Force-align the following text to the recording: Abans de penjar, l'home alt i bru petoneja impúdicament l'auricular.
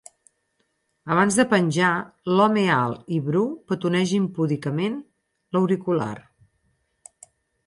Abans 1.15 1.35
de 1.39 1.43
penjar, 1.51 1.91
l'home 2.39 2.63
alt 2.77 3.13
i 3.17 3.19
bru 3.27 3.43
petoneja 3.73 4.19
impúdicament 4.21 4.97
l'auricular. 5.57 6.11